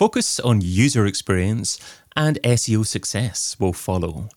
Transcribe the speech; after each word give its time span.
Focus 0.00 0.40
on 0.40 0.62
user 0.62 1.04
experience 1.04 1.78
and 2.16 2.38
SEO 2.42 2.86
success 2.86 3.54
will 3.60 3.74
follow 3.74 4.30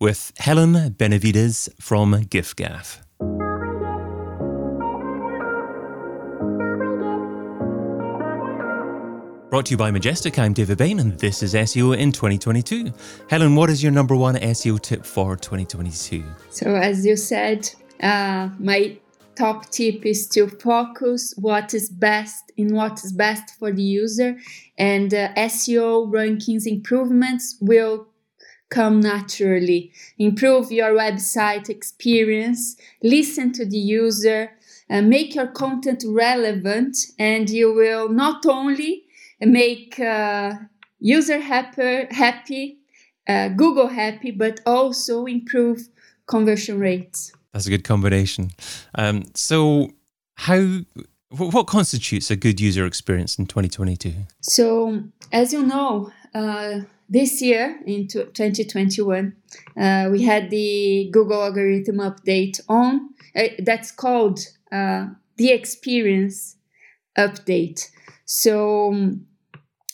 with 0.00 0.32
Hellen 0.38 0.94
Benavides 0.94 1.68
from 1.78 2.14
giffgaff. 2.30 3.00
Brought 9.50 9.66
to 9.66 9.72
you 9.72 9.76
by 9.76 9.90
Majestic, 9.90 10.38
I'm 10.38 10.54
David 10.54 10.78
Bain, 10.78 10.98
and 10.98 11.18
this 11.18 11.42
is 11.42 11.52
SEO 11.52 11.94
in 11.94 12.10
2022. 12.10 12.90
Hellen, 13.28 13.54
what 13.54 13.68
is 13.68 13.82
your 13.82 13.92
number 13.92 14.16
one 14.16 14.36
SEO 14.36 14.80
tip 14.80 15.04
for 15.04 15.36
2022? 15.36 16.24
So, 16.48 16.74
as 16.74 17.04
you 17.04 17.16
said, 17.16 17.68
uh, 18.00 18.48
my 18.58 18.96
top 19.36 19.70
tip 19.70 20.04
is 20.04 20.28
to 20.28 20.46
focus 20.48 21.34
what 21.36 21.74
is 21.74 21.88
best 21.88 22.52
in 22.56 22.74
what 22.74 23.02
is 23.04 23.12
best 23.12 23.58
for 23.58 23.72
the 23.72 23.82
user, 23.82 24.38
and 24.78 25.12
uh, 25.14 25.32
SEO 25.34 26.10
rankings 26.10 26.66
improvements 26.66 27.56
will 27.60 28.08
come 28.68 29.00
naturally. 29.00 29.92
Improve 30.18 30.72
your 30.72 30.92
website 30.92 31.68
experience, 31.68 32.76
listen 33.02 33.52
to 33.52 33.66
the 33.66 33.78
user, 33.78 34.50
uh, 34.88 35.02
make 35.02 35.34
your 35.34 35.46
content 35.48 36.04
relevant, 36.06 36.96
and 37.18 37.50
you 37.50 37.72
will 37.72 38.08
not 38.08 38.46
only 38.46 39.04
make 39.40 39.98
uh, 40.00 40.54
user 41.00 41.40
happy, 41.40 42.06
happy 42.10 42.78
uh, 43.28 43.48
Google 43.48 43.88
happy, 43.88 44.30
but 44.30 44.60
also 44.66 45.26
improve 45.26 45.88
conversion 46.26 46.78
rates. 46.78 47.32
That's 47.52 47.66
a 47.66 47.70
good 47.70 47.84
combination. 47.84 48.52
Um, 48.94 49.24
so, 49.34 49.90
how 50.36 50.80
what 51.30 51.66
constitutes 51.66 52.30
a 52.30 52.36
good 52.36 52.60
user 52.60 52.86
experience 52.86 53.38
in 53.38 53.46
2022? 53.46 54.14
So, 54.40 55.02
as 55.30 55.52
you 55.52 55.62
know, 55.62 56.10
uh, 56.34 56.80
this 57.08 57.42
year 57.42 57.78
in 57.86 58.08
2021, 58.08 59.34
uh, 59.78 60.08
we 60.10 60.22
had 60.22 60.50
the 60.50 61.08
Google 61.12 61.42
algorithm 61.42 61.96
update 61.96 62.60
on 62.68 63.10
uh, 63.36 63.48
that's 63.60 63.90
called 63.90 64.40
uh, 64.70 65.06
the 65.36 65.50
experience 65.52 66.56
update. 67.18 67.90
So, 68.24 68.94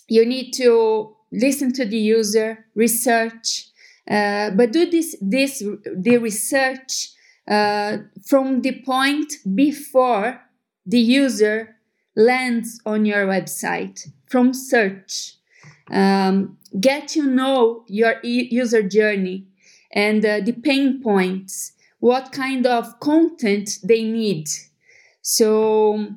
you 0.08 0.24
need 0.24 0.52
to 0.52 1.16
listen 1.32 1.72
to 1.72 1.84
the 1.84 1.98
user, 1.98 2.66
research, 2.74 3.68
uh, 4.08 4.50
but 4.50 4.72
do 4.72 4.88
this 4.88 5.16
this 5.20 5.62
the 5.94 6.18
research 6.18 7.10
uh, 7.48 7.98
from 8.26 8.62
the 8.62 8.82
point 8.82 9.32
before 9.54 10.40
the 10.84 11.00
user 11.00 11.76
lands 12.16 12.80
on 12.84 13.04
your 13.04 13.26
website 13.26 14.08
from 14.26 14.52
search. 14.52 15.36
Um, 15.90 16.58
get 16.78 17.08
to 17.08 17.22
know 17.22 17.84
your 17.86 18.16
e- 18.22 18.48
user 18.50 18.82
journey 18.82 19.46
and 19.92 20.24
uh, 20.24 20.40
the 20.40 20.52
pain 20.52 21.00
points, 21.02 21.72
what 22.00 22.32
kind 22.32 22.66
of 22.66 23.00
content 23.00 23.78
they 23.82 24.02
need. 24.02 24.48
So 25.22 26.08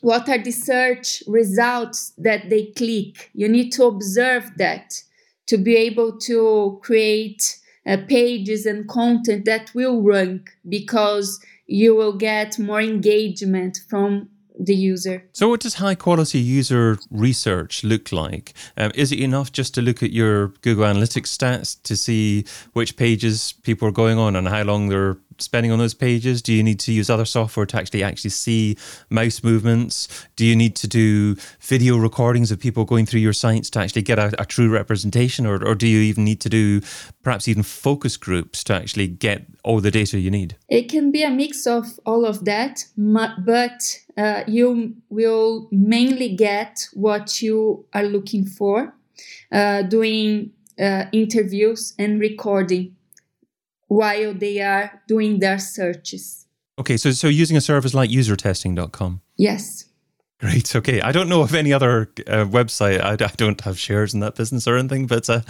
what 0.00 0.28
are 0.28 0.38
the 0.38 0.50
search 0.50 1.22
results 1.26 2.12
that 2.18 2.50
they 2.50 2.66
click 2.76 3.30
you 3.34 3.48
need 3.48 3.70
to 3.72 3.84
observe 3.84 4.50
that 4.58 5.02
to 5.46 5.56
be 5.56 5.76
able 5.76 6.16
to 6.18 6.78
create 6.82 7.58
uh, 7.88 7.96
pages 8.06 8.66
and 8.66 8.88
content 8.88 9.44
that 9.46 9.74
will 9.74 10.02
rank 10.02 10.50
because 10.68 11.40
you 11.66 11.94
will 11.94 12.16
get 12.16 12.58
more 12.58 12.80
engagement 12.80 13.78
from 13.88 14.28
the 14.58 14.74
user. 14.74 15.24
So, 15.32 15.48
what 15.48 15.60
does 15.60 15.74
high 15.74 15.94
quality 15.94 16.38
user 16.38 16.98
research 17.10 17.84
look 17.84 18.12
like? 18.12 18.54
Um, 18.76 18.90
is 18.94 19.12
it 19.12 19.20
enough 19.20 19.52
just 19.52 19.74
to 19.74 19.82
look 19.82 20.02
at 20.02 20.12
your 20.12 20.48
Google 20.62 20.84
Analytics 20.84 21.36
stats 21.36 21.80
to 21.84 21.96
see 21.96 22.44
which 22.72 22.96
pages 22.96 23.52
people 23.62 23.88
are 23.88 23.92
going 23.92 24.18
on 24.18 24.36
and 24.36 24.48
how 24.48 24.62
long 24.64 24.88
they're 24.88 25.16
spending 25.38 25.72
on 25.72 25.78
those 25.78 25.94
pages? 25.94 26.42
Do 26.42 26.52
you 26.52 26.62
need 26.62 26.80
to 26.80 26.92
use 26.92 27.10
other 27.10 27.24
software 27.24 27.66
to 27.66 27.76
actually 27.76 28.02
actually 28.02 28.30
see 28.30 28.76
mouse 29.10 29.42
movements? 29.42 30.08
Do 30.36 30.44
you 30.44 30.56
need 30.56 30.76
to 30.76 30.88
do 30.88 31.36
video 31.60 31.96
recordings 31.96 32.50
of 32.50 32.58
people 32.58 32.84
going 32.84 33.06
through 33.06 33.20
your 33.20 33.32
sites 33.32 33.70
to 33.70 33.80
actually 33.80 34.02
get 34.02 34.18
a, 34.18 34.40
a 34.40 34.44
true 34.44 34.68
representation, 34.68 35.46
or, 35.46 35.64
or 35.64 35.74
do 35.74 35.86
you 35.86 36.00
even 36.00 36.24
need 36.24 36.40
to 36.42 36.48
do 36.48 36.80
perhaps 37.22 37.48
even 37.48 37.62
focus 37.62 38.16
groups 38.16 38.64
to 38.64 38.74
actually 38.74 39.06
get 39.06 39.46
all 39.64 39.80
the 39.80 39.90
data 39.90 40.18
you 40.18 40.30
need? 40.30 40.56
It 40.68 40.88
can 40.88 41.10
be 41.10 41.22
a 41.22 41.30
mix 41.30 41.66
of 41.66 41.98
all 42.04 42.24
of 42.24 42.44
that, 42.44 42.84
but 42.96 43.98
uh, 44.16 44.44
you 44.46 44.94
will 45.08 45.68
mainly 45.70 46.34
get 46.34 46.88
what 46.94 47.40
you 47.42 47.84
are 47.92 48.04
looking 48.04 48.46
for 48.46 48.94
uh, 49.52 49.82
doing 49.82 50.50
uh, 50.78 51.04
interviews 51.12 51.94
and 51.98 52.20
recording 52.20 52.94
while 53.88 54.34
they 54.34 54.60
are 54.60 55.02
doing 55.08 55.40
their 55.40 55.58
searches. 55.58 56.46
Okay, 56.78 56.96
so 56.96 57.10
so 57.10 57.26
using 57.26 57.56
a 57.56 57.60
service 57.60 57.94
like 57.94 58.10
usertesting.com. 58.10 59.20
Yes. 59.36 59.88
Great. 60.40 60.76
Okay. 60.76 61.00
I 61.00 61.10
don't 61.10 61.28
know 61.28 61.42
of 61.42 61.52
any 61.52 61.72
other 61.72 62.02
uh, 62.28 62.44
website. 62.44 63.02
I, 63.02 63.14
I, 63.14 63.32
don't 63.36 63.60
have 63.62 63.76
shares 63.76 64.14
in 64.14 64.20
that 64.20 64.36
business 64.36 64.68
or 64.68 64.76
anything, 64.76 65.08
but 65.08 65.28
uh, 65.28 65.40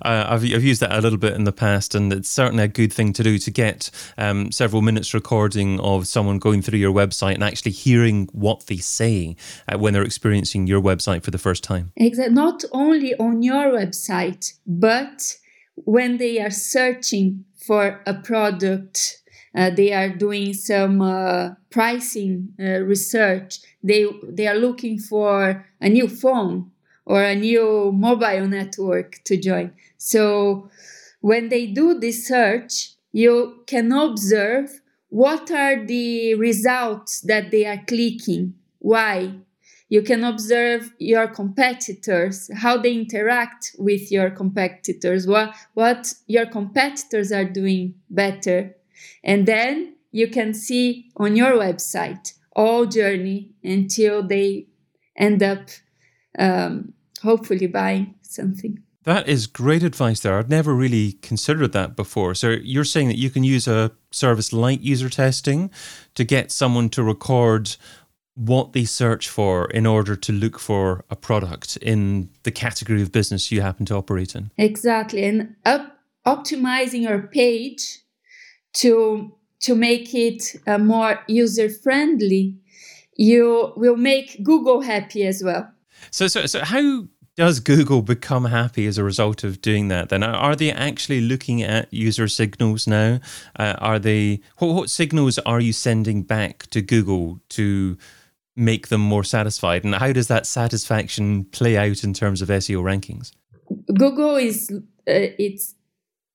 I've, 0.00 0.42
I've 0.42 0.64
used 0.64 0.80
that 0.80 0.90
a 0.90 1.02
little 1.02 1.18
bit 1.18 1.34
in 1.34 1.44
the 1.44 1.52
past, 1.52 1.94
and 1.94 2.10
it's 2.10 2.30
certainly 2.30 2.64
a 2.64 2.68
good 2.68 2.90
thing 2.90 3.12
to 3.12 3.22
do 3.22 3.36
to 3.36 3.50
get 3.50 3.90
um, 4.16 4.50
several 4.50 4.80
minutes 4.80 5.12
recording 5.12 5.78
of 5.80 6.08
someone 6.08 6.38
going 6.38 6.62
through 6.62 6.78
your 6.78 6.94
website 6.94 7.34
and 7.34 7.44
actually 7.44 7.72
hearing 7.72 8.26
what 8.32 8.66
they 8.68 8.78
say 8.78 9.36
uh, 9.70 9.76
when 9.76 9.92
they're 9.92 10.02
experiencing 10.02 10.66
your 10.66 10.80
website 10.80 11.24
for 11.24 11.30
the 11.30 11.36
first 11.36 11.62
time. 11.62 11.92
Exactly. 11.96 12.34
Not 12.34 12.64
only 12.72 13.14
on 13.16 13.42
your 13.42 13.66
website, 13.66 14.54
but 14.66 15.36
when 15.74 16.16
they 16.16 16.40
are 16.40 16.50
searching 16.50 17.44
for 17.68 18.00
a 18.06 18.14
product 18.14 19.18
uh, 19.54 19.70
they 19.70 19.92
are 19.92 20.10
doing 20.10 20.52
some 20.52 21.00
uh, 21.02 21.50
pricing 21.70 22.54
uh, 22.60 22.80
research. 22.92 23.58
They 23.82 24.06
they 24.22 24.46
are 24.46 24.54
looking 24.54 24.98
for 24.98 25.66
a 25.80 25.88
new 25.88 26.08
phone 26.08 26.70
or 27.06 27.22
a 27.22 27.34
new 27.34 27.90
mobile 27.92 28.46
network 28.46 29.20
to 29.24 29.36
join. 29.36 29.72
So 29.96 30.70
when 31.20 31.48
they 31.48 31.66
do 31.66 31.98
this 31.98 32.28
search, 32.28 32.92
you 33.12 33.62
can 33.66 33.90
observe 33.92 34.80
what 35.08 35.50
are 35.50 35.84
the 35.84 36.34
results 36.34 37.22
that 37.22 37.50
they 37.50 37.64
are 37.66 37.82
clicking. 37.86 38.54
Why? 38.78 39.32
You 39.88 40.02
can 40.02 40.22
observe 40.22 40.92
your 40.98 41.26
competitors, 41.28 42.50
how 42.54 42.76
they 42.76 42.92
interact 42.92 43.74
with 43.78 44.12
your 44.12 44.30
competitors, 44.30 45.26
what, 45.26 45.54
what 45.74 46.12
your 46.26 46.46
competitors 46.46 47.32
are 47.32 47.44
doing 47.44 47.94
better 48.10 48.74
and 49.22 49.46
then 49.46 49.96
you 50.10 50.28
can 50.28 50.54
see 50.54 51.10
on 51.16 51.36
your 51.36 51.52
website 51.52 52.32
all 52.54 52.86
journey 52.86 53.52
until 53.62 54.26
they 54.26 54.66
end 55.16 55.42
up 55.42 55.68
um, 56.38 56.92
hopefully 57.22 57.66
buying 57.66 58.14
something. 58.22 58.82
That 59.04 59.28
is 59.28 59.46
great 59.46 59.82
advice 59.82 60.20
there. 60.20 60.38
I've 60.38 60.50
never 60.50 60.74
really 60.74 61.12
considered 61.12 61.72
that 61.72 61.96
before. 61.96 62.34
So 62.34 62.50
you're 62.50 62.84
saying 62.84 63.08
that 63.08 63.16
you 63.16 63.30
can 63.30 63.42
use 63.42 63.66
a 63.66 63.92
service 64.10 64.52
like 64.52 64.82
user 64.82 65.08
testing 65.08 65.70
to 66.14 66.24
get 66.24 66.52
someone 66.52 66.88
to 66.90 67.02
record 67.02 67.76
what 68.38 68.72
they 68.72 68.84
search 68.84 69.28
for 69.28 69.68
in 69.70 69.84
order 69.84 70.14
to 70.14 70.32
look 70.32 70.60
for 70.60 71.04
a 71.10 71.16
product 71.16 71.76
in 71.78 72.30
the 72.44 72.52
category 72.52 73.02
of 73.02 73.10
business 73.10 73.50
you 73.50 73.60
happen 73.60 73.84
to 73.84 73.96
operate 73.96 74.36
in. 74.36 74.50
Exactly. 74.56 75.24
And 75.24 75.56
up, 75.66 75.98
optimizing 76.24 77.02
your 77.02 77.22
page 77.22 77.98
to 78.74 79.34
to 79.60 79.74
make 79.74 80.14
it 80.14 80.54
uh, 80.68 80.78
more 80.78 81.18
user 81.26 81.68
friendly, 81.68 82.56
you 83.16 83.72
will 83.76 83.96
make 83.96 84.40
Google 84.44 84.82
happy 84.82 85.26
as 85.26 85.42
well. 85.42 85.68
So, 86.12 86.28
so, 86.28 86.46
so 86.46 86.60
how 86.64 87.08
does 87.34 87.58
Google 87.58 88.02
become 88.02 88.44
happy 88.44 88.86
as 88.86 88.98
a 88.98 89.04
result 89.04 89.42
of 89.42 89.60
doing 89.60 89.88
that? 89.88 90.10
Then 90.10 90.22
are 90.22 90.54
they 90.54 90.70
actually 90.70 91.20
looking 91.20 91.60
at 91.62 91.92
user 91.92 92.28
signals 92.28 92.86
now? 92.86 93.18
Uh, 93.58 93.74
are 93.78 93.98
they 93.98 94.40
what, 94.58 94.74
what 94.74 94.90
signals 94.90 95.38
are 95.40 95.60
you 95.60 95.72
sending 95.72 96.22
back 96.22 96.68
to 96.70 96.80
Google 96.80 97.40
to 97.50 97.98
make 98.58 98.88
them 98.88 99.00
more 99.00 99.24
satisfied? 99.24 99.84
And 99.84 99.94
how 99.94 100.12
does 100.12 100.28
that 100.28 100.46
satisfaction 100.46 101.44
play 101.44 101.76
out 101.76 102.04
in 102.04 102.12
terms 102.12 102.42
of 102.42 102.48
SEO 102.48 102.82
rankings? 102.82 103.32
Google 103.94 104.36
is 104.36 104.70
uh, 104.72 105.32
it's 105.38 105.74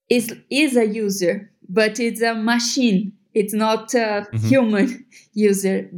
is 0.10 0.36
is 0.50 0.78
a 0.78 0.86
user 0.86 1.54
but 1.70 2.00
it's 2.00 2.22
a 2.22 2.36
machine. 2.36 3.14
It's 3.34 3.54
not 3.54 3.94
a 3.94 4.28
mm-hmm. 4.31 4.48
human 4.48 5.06
user. 5.34 5.90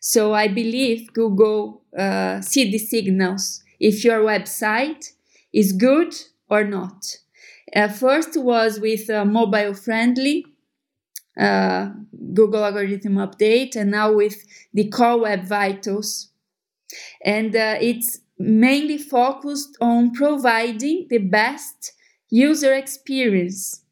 So 0.00 0.34
I 0.34 0.48
believe 0.48 1.12
Google 1.12 1.82
uh, 1.96 2.40
see 2.40 2.70
the 2.70 2.78
signals 2.78 3.62
if 3.80 4.04
your 4.04 4.20
website 4.20 5.12
is 5.52 5.72
good 5.72 6.14
or 6.48 6.64
not. 6.64 7.18
Uh, 7.74 7.88
first 7.88 8.36
was 8.36 8.78
with 8.78 9.08
uh, 9.08 9.24
mobile 9.24 9.74
friendly 9.74 10.44
uh, 11.38 11.90
Google 12.34 12.64
algorithm 12.64 13.14
update, 13.14 13.76
and 13.76 13.90
now 13.90 14.12
with 14.12 14.44
the 14.74 14.88
Core 14.88 15.20
Web 15.20 15.44
Vitals. 15.44 16.30
And 17.24 17.54
uh, 17.56 17.76
it's 17.80 18.20
mainly 18.38 18.98
focused 18.98 19.76
on 19.80 20.12
providing 20.12 21.06
the 21.10 21.18
best 21.18 21.92
user 22.30 22.74
experience. 22.74 23.82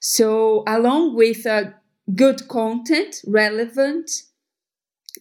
So, 0.00 0.64
along 0.66 1.16
with 1.16 1.46
uh, 1.46 1.72
good 2.14 2.48
content, 2.48 3.16
relevant, 3.26 4.10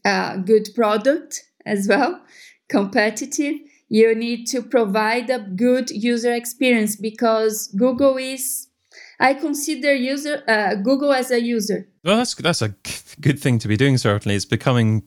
uh, 0.06 0.38
good 0.38 0.70
product 0.76 1.44
as 1.66 1.88
well, 1.88 2.22
competitive, 2.68 3.56
you 3.90 4.14
need 4.16 4.46
to 4.48 4.62
provide 4.62 5.30
a 5.30 5.40
good 5.40 5.90
user 5.90 6.34
experience 6.34 6.96
because 6.96 7.68
Google 7.76 8.18
is. 8.18 8.69
I 9.20 9.34
consider 9.34 9.94
user 9.94 10.44
uh, 10.48 10.76
Google 10.76 11.14
as 11.14 11.32
a 11.32 11.42
user. 11.42 11.88
Well, 12.04 12.18
that's 12.18 12.36
that's 12.36 12.62
a 12.62 12.74
good 13.20 13.40
thing 13.40 13.60
to 13.60 13.68
be 13.68 13.78
doing. 13.78 13.98
Certainly, 13.98 14.36
it's 14.36 14.46
becoming 14.46 15.04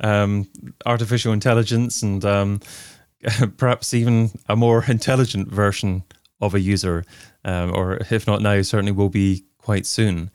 um, 0.00 0.48
artificial 0.86 1.32
intelligence 1.32 2.02
and 2.02 2.24
um, 2.24 2.60
perhaps 3.56 3.94
even 3.94 4.30
a 4.48 4.56
more 4.56 4.84
intelligent 4.88 5.48
version 5.48 6.04
of 6.40 6.54
a 6.54 6.60
user, 6.60 7.04
um, 7.44 7.72
or 7.74 7.98
if 8.10 8.26
not 8.26 8.42
now, 8.42 8.60
certainly 8.62 8.92
will 8.92 9.08
be 9.08 9.44
quite 9.58 9.86
soon. 9.86 10.30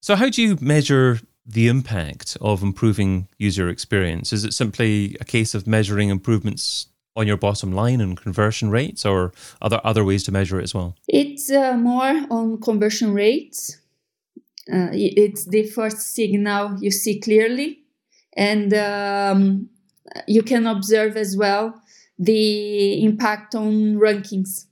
So, 0.00 0.16
how 0.16 0.28
do 0.28 0.42
you 0.42 0.58
measure 0.60 1.20
the 1.46 1.68
impact 1.68 2.36
of 2.40 2.62
improving 2.62 3.28
user 3.38 3.68
experience? 3.68 4.32
Is 4.32 4.44
it 4.44 4.52
simply 4.52 5.16
a 5.20 5.24
case 5.24 5.54
of 5.54 5.66
measuring 5.66 6.08
improvements 6.08 6.88
on 7.14 7.26
your 7.26 7.36
bottom 7.36 7.72
line 7.72 8.00
and 8.00 8.16
conversion 8.16 8.70
rates, 8.70 9.04
or 9.04 9.32
other 9.60 9.80
other 9.84 10.04
ways 10.04 10.22
to 10.24 10.32
measure 10.32 10.58
it 10.60 10.64
as 10.64 10.74
well? 10.74 10.94
It's 11.08 11.50
uh, 11.50 11.76
more 11.76 12.26
on 12.30 12.60
conversion 12.60 13.12
rates. 13.12 13.78
Uh, 14.72 14.90
it's 14.92 15.44
the 15.46 15.64
first 15.64 16.14
signal 16.14 16.76
you 16.80 16.90
see 16.90 17.20
clearly, 17.20 17.80
and 18.36 18.72
um, 18.74 19.68
you 20.26 20.42
can 20.42 20.66
observe 20.66 21.16
as 21.16 21.36
well 21.36 21.80
the 22.18 23.02
impact 23.04 23.54
on 23.54 23.96
rankings, 23.96 24.66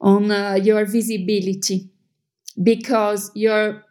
on 0.00 0.30
uh, 0.30 0.54
your 0.54 0.84
visibility, 0.84 1.88
because 2.60 3.30
your 3.34 3.84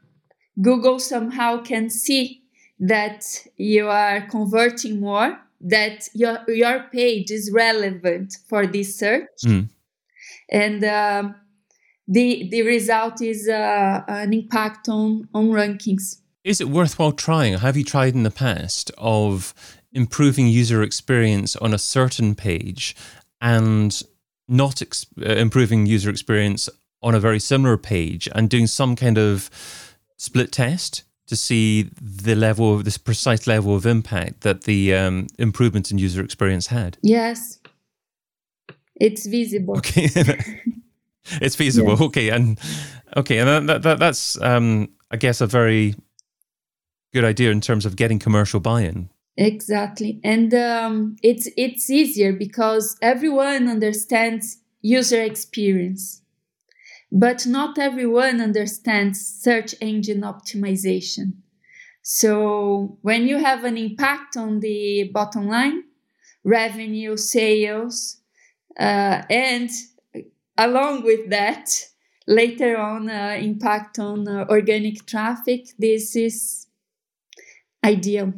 Google 0.61 0.99
somehow 0.99 1.61
can 1.63 1.89
see 1.89 2.43
that 2.79 3.23
you 3.55 3.87
are 3.87 4.27
converting 4.27 4.99
more, 4.99 5.39
that 5.61 6.07
your 6.13 6.39
your 6.47 6.83
page 6.91 7.31
is 7.31 7.51
relevant 7.53 8.35
for 8.47 8.65
this 8.65 8.97
search, 8.97 9.27
mm. 9.45 9.69
and 10.49 10.83
um, 10.83 11.35
the 12.07 12.47
the 12.49 12.63
result 12.63 13.21
is 13.21 13.47
uh, 13.47 14.03
an 14.07 14.33
impact 14.33 14.89
on 14.89 15.27
on 15.33 15.49
rankings. 15.49 16.21
Is 16.43 16.61
it 16.61 16.69
worthwhile 16.69 17.11
trying? 17.11 17.57
Have 17.57 17.77
you 17.77 17.83
tried 17.83 18.15
in 18.15 18.23
the 18.23 18.31
past 18.31 18.91
of 18.97 19.53
improving 19.91 20.47
user 20.47 20.81
experience 20.81 21.55
on 21.55 21.73
a 21.73 21.77
certain 21.79 22.35
page 22.35 22.95
and 23.41 24.01
not 24.47 24.81
ex- 24.81 25.05
uh, 25.21 25.31
improving 25.33 25.85
user 25.85 26.09
experience 26.09 26.69
on 27.01 27.15
a 27.15 27.19
very 27.19 27.39
similar 27.39 27.77
page 27.77 28.27
and 28.33 28.49
doing 28.49 28.67
some 28.67 28.95
kind 28.95 29.17
of 29.17 29.49
split 30.17 30.51
test 30.51 31.03
to 31.29 31.35
see 31.35 31.89
the 32.01 32.35
level 32.35 32.73
of 32.73 32.85
this 32.85 32.97
precise 32.97 33.45
level 33.45 33.75
of 33.75 33.85
impact 33.85 34.41
that 34.41 34.63
the 34.63 34.93
um, 34.95 35.27
improvement 35.37 35.91
in 35.91 35.99
user 35.99 36.23
experience 36.23 36.67
had? 36.67 36.97
Yes, 37.03 37.59
it's 38.95 39.27
visible. 39.27 39.77
Okay, 39.77 40.09
it's 41.41 41.55
feasible. 41.55 41.91
Yes. 41.91 42.01
Okay, 42.01 42.29
and 42.29 42.59
okay, 43.15 43.37
and 43.37 43.69
that, 43.69 43.83
that 43.83 43.99
that's 43.99 44.41
um, 44.41 44.89
I 45.11 45.17
guess 45.17 45.39
a 45.39 45.47
very 45.47 45.95
good 47.13 47.23
idea 47.23 47.51
in 47.51 47.61
terms 47.61 47.85
of 47.85 47.95
getting 47.95 48.17
commercial 48.17 48.59
buy-in. 48.59 49.09
Exactly, 49.37 50.19
and 50.23 50.51
um, 50.55 51.15
it's 51.21 51.47
it's 51.55 51.91
easier 51.91 52.33
because 52.33 52.97
everyone 53.03 53.69
understands 53.69 54.57
user 54.81 55.21
experience 55.21 56.23
but 57.11 57.45
not 57.45 57.77
everyone 57.77 58.41
understands 58.41 59.25
search 59.25 59.75
engine 59.81 60.21
optimization. 60.21 61.33
So 62.01 62.97
when 63.01 63.27
you 63.27 63.37
have 63.37 63.63
an 63.63 63.77
impact 63.77 64.37
on 64.37 64.59
the 64.59 65.09
bottom 65.13 65.47
line, 65.47 65.83
revenue, 66.43 67.17
sales, 67.17 68.21
uh, 68.79 69.23
and 69.29 69.69
along 70.57 71.03
with 71.03 71.29
that, 71.29 71.69
later 72.27 72.77
on, 72.77 73.09
uh, 73.09 73.37
impact 73.39 73.99
on 73.99 74.27
uh, 74.27 74.45
organic 74.49 75.05
traffic, 75.05 75.67
this 75.77 76.15
is 76.15 76.67
ideal. 77.83 78.33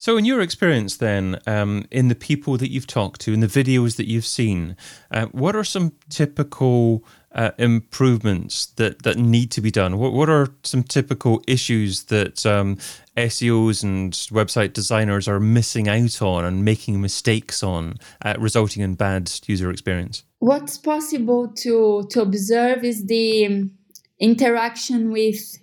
So, 0.00 0.16
in 0.16 0.24
your 0.24 0.40
experience, 0.40 0.96
then, 0.96 1.38
um, 1.46 1.84
in 1.90 2.08
the 2.08 2.14
people 2.14 2.56
that 2.56 2.70
you've 2.70 2.86
talked 2.86 3.20
to, 3.20 3.34
in 3.34 3.40
the 3.40 3.46
videos 3.46 3.96
that 3.96 4.08
you've 4.08 4.24
seen, 4.24 4.74
uh, 5.10 5.26
what 5.26 5.54
are 5.54 5.62
some 5.62 5.92
typical 6.08 7.04
uh, 7.32 7.50
improvements 7.58 8.64
that, 8.76 9.02
that 9.02 9.18
need 9.18 9.50
to 9.50 9.60
be 9.60 9.70
done? 9.70 9.98
What, 9.98 10.14
what 10.14 10.30
are 10.30 10.54
some 10.62 10.84
typical 10.84 11.42
issues 11.46 12.04
that 12.04 12.46
um, 12.46 12.76
SEOs 13.18 13.82
and 13.82 14.14
website 14.32 14.72
designers 14.72 15.28
are 15.28 15.38
missing 15.38 15.86
out 15.86 16.22
on 16.22 16.46
and 16.46 16.64
making 16.64 17.02
mistakes 17.02 17.62
on, 17.62 17.98
uh, 18.24 18.36
resulting 18.38 18.82
in 18.82 18.94
bad 18.94 19.30
user 19.44 19.70
experience? 19.70 20.24
What's 20.38 20.78
possible 20.78 21.48
to, 21.56 22.08
to 22.08 22.22
observe 22.22 22.84
is 22.84 23.04
the 23.04 23.44
um, 23.44 23.72
interaction 24.18 25.12
with, 25.12 25.58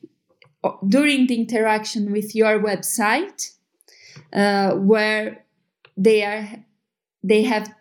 during 0.87 1.25
the 1.25 1.39
interaction 1.39 2.11
with 2.11 2.35
your 2.35 2.59
website, 2.59 3.56
uh, 4.33 4.71
where 4.71 5.45
they 5.95 6.23
are 6.23 6.47
they 7.23 7.43
have 7.43 7.73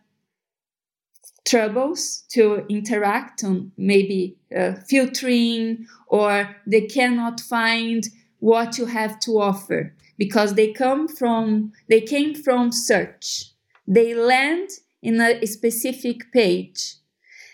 troubles 1.47 2.25
to 2.29 2.67
interact 2.69 3.45
on 3.45 3.71
maybe 3.77 4.37
uh, 4.57 4.73
filtering 4.89 5.87
or 6.09 6.57
they 6.67 6.83
cannot 6.83 7.41
find 7.41 8.09
what 8.41 8.77
you 8.79 8.87
have 8.87 9.19
to 9.21 9.39
offer 9.39 9.95
because 10.19 10.55
they 10.55 10.73
come 10.73 11.07
from 11.07 11.73
they 11.89 12.01
came 12.01 12.35
from 12.35 12.73
search. 12.73 13.53
They 13.87 14.15
land 14.15 14.71
in 15.03 15.21
a 15.21 15.47
specific 15.47 16.33
page. 16.33 16.97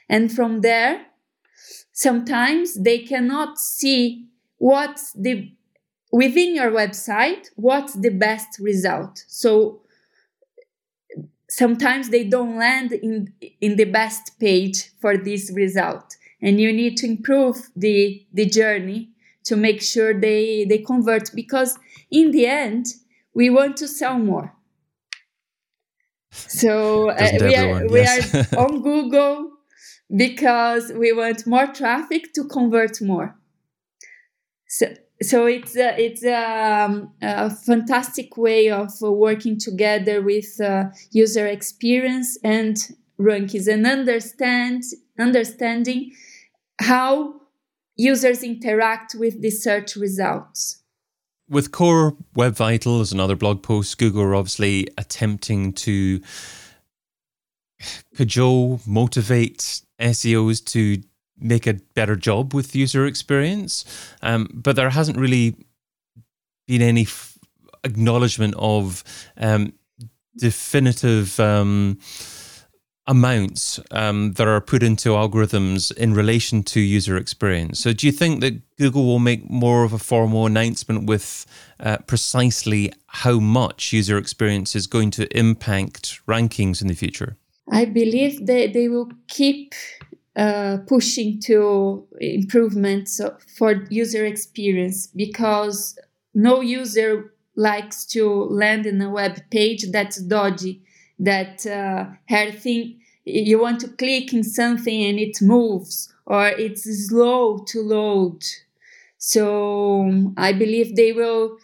And 0.09 0.33
from 0.33 0.63
there 0.63 1.07
sometimes 1.93 2.83
they 2.83 2.99
cannot 3.01 3.59
see 3.59 4.27
what's 4.57 5.13
the 5.13 5.53
within 6.13 6.55
your 6.55 6.71
website 6.71 7.49
what's 7.57 7.95
the 7.95 8.11
best 8.11 8.59
result? 8.61 9.25
So 9.27 9.81
sometimes 11.49 12.11
they 12.11 12.25
don't 12.25 12.57
land 12.57 12.93
in 12.93 13.33
in 13.61 13.77
the 13.77 13.85
best 13.85 14.39
page 14.39 14.91
for 15.01 15.17
this 15.17 15.51
result. 15.55 16.17
And 16.41 16.61
you 16.61 16.73
need 16.73 16.97
to 16.99 17.07
improve 17.07 17.71
the 17.75 18.27
the 18.33 18.47
journey 18.47 19.11
to 19.45 19.57
make 19.57 19.83
sure 19.83 20.13
they 20.19 20.65
they 20.69 20.79
convert 20.79 21.35
because 21.35 21.79
in 22.11 22.31
the 22.31 22.47
end 22.47 22.87
we 23.35 23.51
want 23.51 23.77
to 23.79 23.89
sell 23.89 24.19
more. 24.19 24.55
So 26.31 27.11
uh, 27.11 27.29
we 27.41 27.55
are 27.57 27.87
we 27.87 28.01
are 28.01 28.23
on 28.57 28.83
google 28.83 29.53
because 30.15 30.93
we 30.93 31.13
want 31.13 31.47
more 31.47 31.67
traffic 31.67 32.33
to 32.35 32.45
convert 32.45 33.01
more. 33.01 33.37
So 34.69 34.95
so 35.23 35.47
it's 35.47 35.77
a, 35.77 36.01
it's 36.01 36.25
um, 36.25 37.13
a 37.23 37.51
fantastic 37.51 38.37
way 38.37 38.71
of 38.71 38.91
working 39.01 39.59
together 39.59 40.21
with 40.23 40.61
uh, 40.61 40.85
user 41.11 41.47
experience 41.47 42.39
and 42.43 42.77
rankings 43.19 43.73
and 43.73 43.87
understand 43.87 44.83
understanding 45.19 46.13
how 46.81 47.41
users 47.97 48.43
interact 48.43 49.15
with 49.15 49.41
the 49.43 49.51
search 49.51 49.97
results. 49.97 50.83
With 51.49 51.71
Core 51.71 52.17
Web 52.35 52.57
Vitals 52.57 53.13
and 53.13 53.21
other 53.21 53.37
blog 53.37 53.63
posts, 53.63 53.95
Google 53.95 54.23
are 54.23 54.35
obviously 54.35 54.89
attempting 54.97 55.73
to 55.75 56.21
cajole, 58.17 58.81
motivate 58.87 59.83
SEOs 60.01 60.65
to 60.67 61.03
make 61.43 61.67
a 61.67 61.75
better 61.95 62.17
job 62.17 62.55
with 62.55 62.75
user 62.75 63.07
experience. 63.07 63.85
Um, 64.23 64.49
but 64.53 64.77
there 64.77 64.91
hasn't 64.91 65.19
really 65.19 65.57
been 66.67 66.83
any 66.83 67.03
f- 67.03 67.39
acknowledgement 67.85 68.55
of 68.59 69.05
um, 69.37 69.73
definitive 70.39 71.39
um, 71.41 71.99
amounts 73.07 73.81
um, 73.91 74.33
that 74.35 74.47
are 74.47 74.61
put 74.61 74.83
into 74.83 75.11
algorithms 75.11 75.95
in 75.97 76.15
relation 76.15 76.63
to 76.63 76.81
user 76.81 77.17
experience. 77.17 77.81
So, 77.81 77.93
do 77.93 78.07
you 78.07 78.13
think 78.13 78.41
that 78.41 78.77
Google 78.77 79.05
will 79.05 79.19
make 79.19 79.49
more 79.51 79.85
of 79.85 79.93
a 79.93 79.99
formal 79.99 80.47
announcement 80.47 81.07
with 81.07 81.47
uh, 81.81 81.99
precisely 82.07 82.93
how 83.07 83.41
much 83.41 83.93
user 83.93 84.17
experience 84.19 84.77
is 84.77 84.87
going 84.87 85.11
to 85.13 85.37
impact 85.37 86.21
rankings 86.27 86.81
in 86.81 86.89
the 86.89 86.95
future? 86.95 87.37
I 87.71 87.85
believe 87.87 88.47
that 88.47 88.73
they 88.73 88.89
will 88.89 89.11
keep 89.29 89.75
uh, 90.37 90.79
pushing 90.87 91.41
to 91.41 92.07
improvements 92.21 93.21
for 93.57 93.85
user 93.91 94.25
experience 94.25 95.07
because 95.09 95.99
no 96.35 96.61
user 96.61 97.35
likes 97.55 98.07
to 98.07 98.45
land 98.45 98.87
in 98.87 99.01
a 99.03 99.11
web 99.11 99.39
page 99.51 99.91
that's 99.93 100.23
dodgy 100.23 100.83
that 101.19 101.67
uh, 101.67 102.07
her 102.29 102.51
thing 102.51 102.99
you 103.25 103.61
want 103.61 103.81
to 103.81 103.89
click 103.89 104.33
in 104.33 104.43
something 104.43 105.05
and 105.05 105.19
it 105.19 105.41
moves 105.41 106.13
or 106.27 106.49
it's 106.49 106.85
slow 107.09 107.59
to 107.59 107.81
load. 107.81 108.43
So 109.19 110.33
I 110.37 110.53
believe 110.53 110.97
they 110.97 111.13
will 111.13 111.59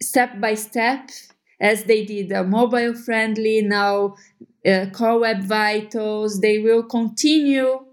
step 0.00 0.40
by 0.40 0.54
step 0.54 1.10
as 1.64 1.84
they 1.84 2.04
did 2.04 2.30
mobile 2.44 2.94
friendly 2.94 3.62
now 3.62 4.14
uh, 4.66 4.86
core 4.92 5.20
web 5.20 5.42
vitals. 5.42 6.40
They 6.40 6.58
will 6.58 6.82
continue 6.82 7.86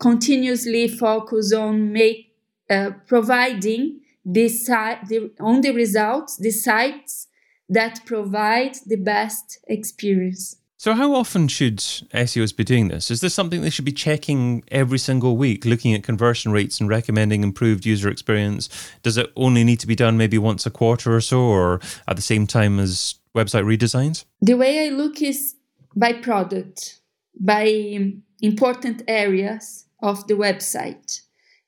continuously 0.00 0.88
focus 0.88 1.52
on 1.52 1.92
make 1.92 2.32
uh, 2.68 2.90
providing 3.06 4.00
this 4.24 4.66
the, 4.66 5.30
on 5.40 5.60
the 5.60 5.72
results 5.72 6.36
the 6.36 6.50
sites 6.50 7.28
that 7.68 8.00
provide 8.04 8.74
the 8.86 8.96
best 8.96 9.58
experience 9.66 10.56
so, 10.80 10.94
how 10.94 11.14
often 11.14 11.46
should 11.46 11.76
SEOs 11.76 12.56
be 12.56 12.64
doing 12.64 12.88
this? 12.88 13.10
Is 13.10 13.20
this 13.20 13.34
something 13.34 13.60
they 13.60 13.68
should 13.68 13.84
be 13.84 13.92
checking 13.92 14.64
every 14.68 14.98
single 14.98 15.36
week, 15.36 15.66
looking 15.66 15.92
at 15.92 16.02
conversion 16.02 16.52
rates 16.52 16.80
and 16.80 16.88
recommending 16.88 17.42
improved 17.42 17.84
user 17.84 18.08
experience? 18.08 18.70
Does 19.02 19.18
it 19.18 19.30
only 19.36 19.62
need 19.62 19.78
to 19.80 19.86
be 19.86 19.94
done 19.94 20.16
maybe 20.16 20.38
once 20.38 20.64
a 20.64 20.70
quarter 20.70 21.14
or 21.14 21.20
so, 21.20 21.38
or 21.38 21.82
at 22.08 22.16
the 22.16 22.22
same 22.22 22.46
time 22.46 22.80
as 22.80 23.16
website 23.36 23.64
redesigns? 23.64 24.24
The 24.40 24.54
way 24.54 24.86
I 24.86 24.88
look 24.88 25.20
is 25.20 25.54
by 25.94 26.14
product, 26.14 27.02
by 27.38 28.14
important 28.40 29.02
areas 29.06 29.84
of 30.02 30.26
the 30.28 30.34
website, 30.34 31.20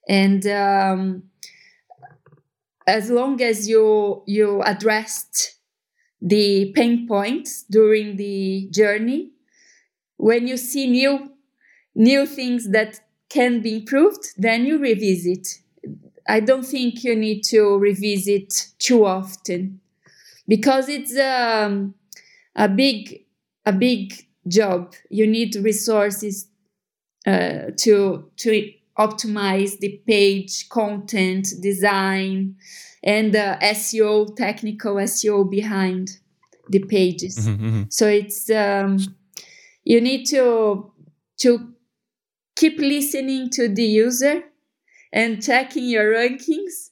and 0.08 0.46
um, 0.46 1.24
as 2.86 3.10
long 3.10 3.42
as 3.42 3.68
you 3.68 4.22
you 4.26 4.62
addressed 4.62 5.58
the 6.22 6.72
pain 6.76 7.08
points 7.08 7.64
during 7.70 8.16
the 8.16 8.68
journey. 8.72 9.32
When 10.16 10.46
you 10.46 10.56
see 10.56 10.86
new 10.86 11.32
new 11.94 12.26
things 12.26 12.70
that 12.70 13.00
can 13.30 13.62
be 13.62 13.76
improved, 13.76 14.24
then 14.36 14.66
you 14.66 14.78
revisit. 14.78 15.60
I 16.28 16.40
don't 16.40 16.64
think 16.66 17.04
you 17.04 17.16
need 17.16 17.42
to 17.44 17.78
revisit 17.78 18.68
too 18.78 19.06
often 19.06 19.80
because 20.48 20.88
it's 20.88 21.16
um, 21.18 21.94
a 22.56 22.68
big 22.68 23.24
a 23.66 23.72
big 23.72 24.14
job. 24.48 24.94
You 25.10 25.26
need 25.26 25.56
resources 25.56 26.48
uh, 27.26 27.70
to 27.78 28.30
to 28.36 28.72
optimize 28.98 29.78
the 29.78 30.00
page 30.06 30.68
content 30.68 31.48
design 31.60 32.56
and 33.02 33.34
the 33.34 33.58
SEO, 33.62 34.36
technical 34.36 34.96
SEO 34.96 35.50
behind 35.50 36.18
the 36.68 36.80
pages. 36.80 37.48
Mm-hmm, 37.48 37.66
mm-hmm. 37.66 37.82
So 37.88 38.06
it's 38.06 38.50
um, 38.50 38.98
you 39.84 40.00
need 40.00 40.26
to 40.26 40.92
to 41.38 41.72
keep 42.54 42.78
listening 42.78 43.50
to 43.50 43.68
the 43.68 43.84
user 43.84 44.42
and 45.12 45.42
checking 45.42 45.88
your 45.88 46.12
rankings. 46.12 46.90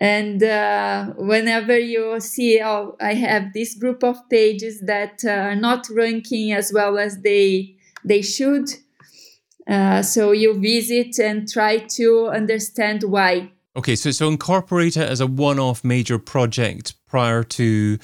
And 0.00 0.42
uh, 0.42 1.12
whenever 1.16 1.78
you 1.78 2.18
see, 2.18 2.60
oh, 2.62 2.96
I 3.00 3.14
have 3.14 3.52
this 3.52 3.76
group 3.76 4.02
of 4.02 4.16
pages 4.28 4.80
that 4.86 5.20
uh, 5.24 5.30
are 5.30 5.54
not 5.54 5.86
ranking 5.88 6.52
as 6.52 6.72
well 6.72 6.98
as 6.98 7.20
they 7.20 7.76
they 8.04 8.22
should, 8.22 8.68
uh, 9.66 10.02
so 10.02 10.32
you 10.32 10.58
visit 10.60 11.18
and 11.18 11.48
try 11.48 11.78
to 11.78 12.28
understand 12.28 13.02
why 13.04 13.50
Okay, 13.76 13.96
so 13.96 14.12
so 14.12 14.28
incorporate 14.28 14.96
it 14.96 15.08
as 15.08 15.20
a 15.20 15.26
one-off 15.26 15.82
major 15.82 16.16
project 16.16 16.94
prior 17.08 17.42
to 17.42 17.98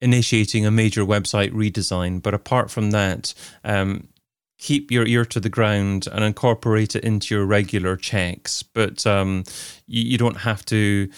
initiating 0.00 0.64
a 0.64 0.70
major 0.70 1.04
website 1.04 1.52
redesign. 1.52 2.22
But 2.22 2.32
apart 2.32 2.70
from 2.70 2.92
that, 2.92 3.34
um, 3.62 4.08
keep 4.56 4.90
your 4.90 5.06
ear 5.06 5.26
to 5.26 5.38
the 5.38 5.50
ground 5.50 6.08
and 6.10 6.24
incorporate 6.24 6.96
it 6.96 7.04
into 7.04 7.34
your 7.34 7.44
regular 7.44 7.96
checks. 7.96 8.62
But 8.62 9.06
um, 9.06 9.44
you, 9.86 10.02
you, 10.02 10.18
don't 10.18 10.38
have 10.38 10.64
to 10.66 11.10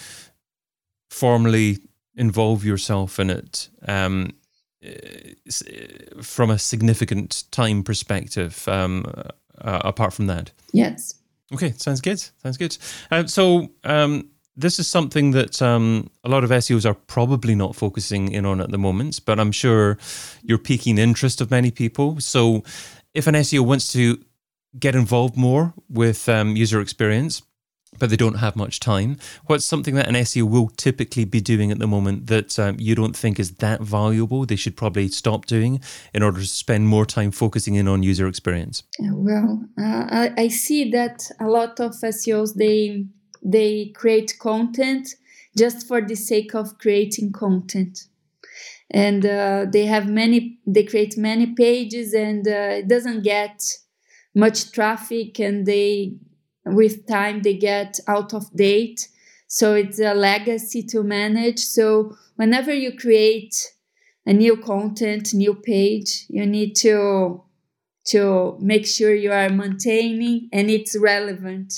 formally 1.09 1.77
involve 2.15 2.65
yourself 2.65 3.19
in 3.19 3.29
it 3.29 3.69
um, 3.87 4.31
from 6.21 6.49
a 6.49 6.59
significant 6.59 7.45
time 7.51 7.83
perspective. 7.83 8.67
Um, 8.67 9.05
uh, 9.61 9.81
apart 9.83 10.13
from 10.13 10.27
that, 10.27 10.51
yes. 10.71 11.15
Okay, 11.53 11.73
sounds 11.77 12.01
good. 12.01 12.19
Sounds 12.41 12.57
good. 12.57 12.75
Uh, 13.11 13.27
so 13.27 13.69
um, 13.83 14.29
this 14.55 14.79
is 14.79 14.87
something 14.87 15.31
that 15.31 15.61
um, 15.61 16.09
a 16.23 16.29
lot 16.29 16.43
of 16.43 16.49
SEOs 16.49 16.85
are 16.85 16.93
probably 16.93 17.55
not 17.55 17.75
focusing 17.75 18.31
in 18.31 18.45
on 18.45 18.61
at 18.61 18.71
the 18.71 18.77
moment, 18.77 19.19
but 19.25 19.39
I'm 19.39 19.51
sure 19.51 19.97
you're 20.43 20.57
piquing 20.57 20.97
interest 20.97 21.41
of 21.41 21.51
many 21.51 21.71
people. 21.71 22.19
So 22.19 22.63
if 23.13 23.27
an 23.27 23.35
SEO 23.35 23.61
wants 23.61 23.91
to 23.93 24.19
get 24.79 24.95
involved 24.95 25.37
more 25.37 25.73
with 25.89 26.27
um, 26.29 26.55
user 26.55 26.81
experience, 26.81 27.41
but 27.99 28.09
they 28.09 28.15
don't 28.15 28.35
have 28.35 28.55
much 28.55 28.79
time. 28.79 29.17
What's 29.45 29.65
something 29.65 29.95
that 29.95 30.07
an 30.07 30.15
SEO 30.15 30.49
will 30.49 30.69
typically 30.69 31.25
be 31.25 31.41
doing 31.41 31.71
at 31.71 31.79
the 31.79 31.87
moment 31.87 32.27
that 32.27 32.57
um, 32.59 32.75
you 32.79 32.95
don't 32.95 33.15
think 33.15 33.39
is 33.39 33.55
that 33.55 33.81
valuable? 33.81 34.45
They 34.45 34.55
should 34.55 34.75
probably 34.75 35.07
stop 35.07 35.45
doing 35.45 35.81
in 36.13 36.23
order 36.23 36.39
to 36.39 36.47
spend 36.47 36.87
more 36.87 37.05
time 37.05 37.31
focusing 37.31 37.75
in 37.75 37.87
on 37.87 38.03
user 38.03 38.27
experience. 38.27 38.83
Well, 38.99 39.65
uh, 39.79 40.05
I, 40.09 40.31
I, 40.37 40.47
see 40.47 40.89
that 40.91 41.29
a 41.39 41.47
lot 41.47 41.79
of 41.79 41.91
SEOs 41.93 42.55
they 42.55 43.05
they 43.41 43.91
create 43.95 44.37
content 44.39 45.15
just 45.57 45.87
for 45.87 46.01
the 46.01 46.15
sake 46.15 46.55
of 46.55 46.77
creating 46.77 47.31
content, 47.31 48.07
and 48.89 49.25
uh, 49.25 49.65
they 49.71 49.85
have 49.85 50.09
many. 50.09 50.59
They 50.65 50.83
create 50.83 51.17
many 51.17 51.47
pages, 51.53 52.13
and 52.13 52.47
uh, 52.47 52.79
it 52.79 52.87
doesn't 52.87 53.23
get 53.23 53.61
much 54.33 54.71
traffic, 54.71 55.39
and 55.39 55.65
they 55.65 56.15
with 56.65 57.07
time 57.07 57.41
they 57.41 57.55
get 57.55 57.99
out 58.07 58.33
of 58.33 58.51
date. 58.55 59.07
So 59.47 59.75
it's 59.75 59.99
a 59.99 60.13
legacy 60.13 60.83
to 60.83 61.03
manage. 61.03 61.59
So 61.59 62.15
whenever 62.35 62.73
you 62.73 62.97
create 62.97 63.73
a 64.25 64.33
new 64.33 64.55
content 64.57 65.33
new 65.33 65.53
page 65.53 66.25
you 66.29 66.45
need 66.45 66.75
to 66.75 67.43
to 68.05 68.57
make 68.59 68.85
sure 68.85 69.13
you 69.13 69.31
are 69.31 69.49
maintaining 69.49 70.49
and 70.51 70.69
it's 70.69 70.97
relevant 70.97 71.73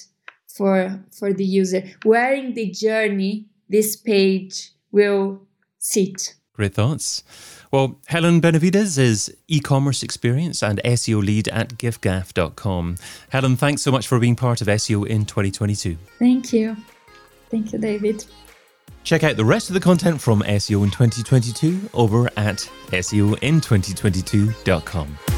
for 0.48 1.04
for 1.12 1.34
the 1.34 1.46
user. 1.46 1.84
Where 2.04 2.34
in 2.34 2.54
the 2.54 2.72
journey 2.72 3.48
this 3.70 3.96
page 3.96 4.72
will 4.92 5.42
sit 5.78 6.36
great 6.56 6.74
thoughts 6.74 7.24
well, 7.76 8.00
Hellen 8.06 8.40
Benavides 8.40 8.98
is 8.98 9.36
e-commerce 9.50 10.02
experience 10.02 10.64
and 10.64 10.80
SEO 10.86 11.22
lead 11.22 11.50
at 11.50 11.72
giffgaff.com. 11.72 12.96
Hellen, 13.30 13.58
thanks 13.58 13.82
so 13.82 13.92
much 13.92 14.08
for 14.08 14.18
being 14.18 14.38
part 14.38 14.62
of 14.62 14.68
SEO 14.68 15.06
in 15.06 15.26
2022. 15.26 15.98
Thank 16.18 16.54
you. 16.54 16.78
Thank 17.50 17.74
you, 17.74 17.80
David. 17.80 18.24
Check 19.04 19.26
out 19.26 19.36
the 19.36 19.44
rest 19.44 19.70
of 19.70 19.74
the 19.74 19.82
content 19.82 20.22
from 20.22 20.40
SEO 20.42 20.86
in 20.86 20.92
2022 20.92 21.90
over 21.94 22.30
at 22.38 22.60
SEOin2022.com. 22.92 25.35